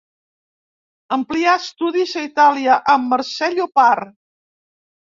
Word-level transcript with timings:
Amplià 1.17 1.53
estudis 1.65 2.17
a 2.23 2.27
Itàlia 2.31 2.81
amb 2.97 3.13
Mercè 3.17 3.55
Llopart. 3.57 4.15